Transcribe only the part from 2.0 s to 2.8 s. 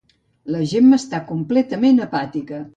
apàtica.